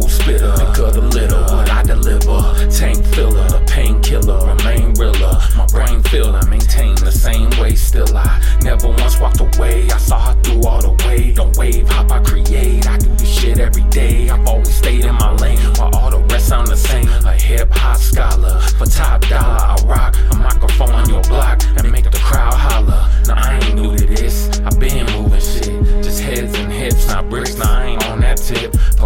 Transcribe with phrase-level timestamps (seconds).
[0.00, 0.52] cold spitter.
[0.52, 1.40] Because the litter.
[1.52, 5.38] what I deliver, tank filler, the painkiller, remain realer.
[5.56, 7.74] My brain filler, maintain the same way.
[7.74, 9.88] Still, I never once walked away.
[9.90, 11.32] I saw her through all the way.
[11.32, 11.45] Don't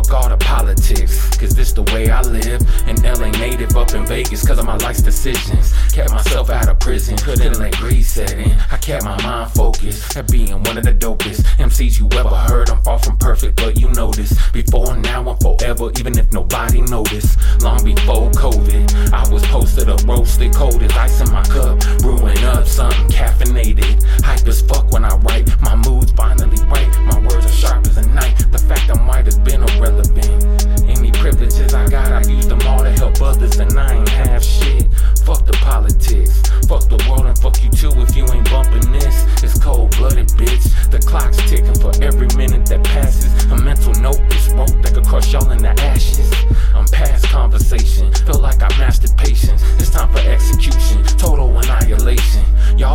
[0.00, 2.62] Fuck all the politics, cause this the way I live.
[2.88, 5.74] An LA native up in Vegas, cause of my life's decisions.
[5.92, 8.58] Kept myself out of prison, couldn't let greed set in.
[8.70, 12.70] I kept my mind focused at being one of the dopest MCs you ever heard.
[12.70, 14.32] I'm far from perfect, but you know this.
[14.52, 17.36] Before now and forever, even if nobody noticed.
[17.60, 21.59] Long before COVID, I was posted up, roasted, cold as ice in my cup.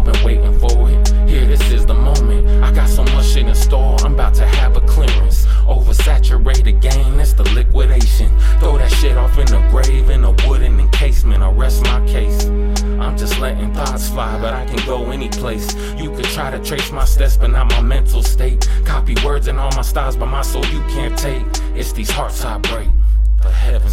[0.06, 1.30] Y'all been waiting for it.
[1.30, 2.48] Here, this is the moment.
[2.64, 3.98] I got so much shit in store.
[4.02, 5.46] I'm about to have a clearance.
[5.68, 8.30] Oversaturated game, it's the liquidation.
[8.60, 11.42] Throw that shit off in the grave in a wooden encasement.
[11.42, 12.46] I rest my case.
[12.46, 15.74] I'm just letting thoughts fly, but I can go any place.
[15.98, 18.70] You could try to trace my steps, but not my mental state.
[18.86, 21.46] Copy words and all my styles, but my soul you can't take.
[21.76, 22.90] It's these hearts I break.
[23.42, 23.90] For heaven